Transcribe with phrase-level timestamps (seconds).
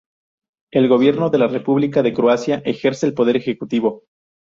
[0.73, 4.05] El Gobierno de la República de Croacia ejerce el poder ejecutivo.